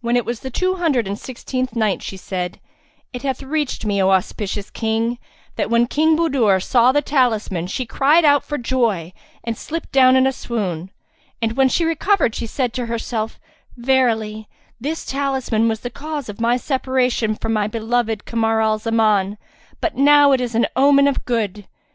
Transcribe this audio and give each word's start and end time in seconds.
When 0.00 0.16
it 0.16 0.24
was 0.24 0.40
the 0.40 0.48
Two 0.50 0.76
Hundred 0.76 1.06
and 1.06 1.18
Sixteenth 1.18 1.76
Night, 1.76 2.02
She 2.02 2.16
said, 2.16 2.58
It 3.12 3.24
hath 3.24 3.42
reached 3.42 3.84
me, 3.84 4.00
O 4.02 4.08
auspicious 4.08 4.70
King, 4.70 5.18
that 5.56 5.68
when 5.68 5.86
King 5.86 6.16
Budur 6.16 6.62
saw 6.62 6.92
the 6.92 7.02
talisman 7.02 7.66
she 7.66 7.84
cried 7.84 8.24
out 8.24 8.42
for 8.42 8.56
joy 8.56 9.12
and 9.44 9.54
slipped 9.54 9.92
down 9.92 10.16
in 10.16 10.26
a 10.26 10.32
swoon; 10.32 10.90
and 11.42 11.58
when 11.58 11.68
she 11.68 11.84
recovered 11.84 12.34
she 12.34 12.46
said 12.46 12.72
to 12.72 12.86
herself, 12.86 13.38
"Verily, 13.76 14.48
this 14.80 15.04
talisman 15.04 15.68
was 15.68 15.80
the 15.80 15.90
cause 15.90 16.30
of 16.30 16.40
my 16.40 16.56
separation 16.56 17.34
from 17.34 17.52
my 17.52 17.66
beloved 17.66 18.24
Kamar 18.24 18.62
al 18.62 18.78
Zaman; 18.78 19.36
but 19.82 19.94
now 19.94 20.32
it 20.32 20.40
is 20.40 20.54
an 20.54 20.66
omen 20.74 21.06
of 21.06 21.26
good." 21.26 21.66